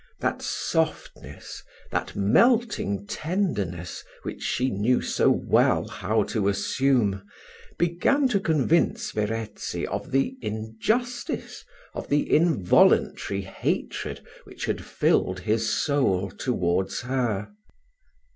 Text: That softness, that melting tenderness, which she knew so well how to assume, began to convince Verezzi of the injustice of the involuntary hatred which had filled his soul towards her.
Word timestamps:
That 0.19 0.41
softness, 0.41 1.61
that 1.91 2.15
melting 2.15 3.05
tenderness, 3.05 4.03
which 4.23 4.41
she 4.41 4.71
knew 4.71 4.99
so 4.99 5.29
well 5.29 5.87
how 5.87 6.23
to 6.23 6.47
assume, 6.47 7.21
began 7.77 8.27
to 8.29 8.39
convince 8.39 9.11
Verezzi 9.11 9.85
of 9.85 10.09
the 10.09 10.37
injustice 10.41 11.63
of 11.93 12.09
the 12.09 12.35
involuntary 12.35 13.41
hatred 13.41 14.21
which 14.45 14.65
had 14.65 14.83
filled 14.83 15.41
his 15.41 15.69
soul 15.71 16.31
towards 16.31 17.01
her. 17.01 17.51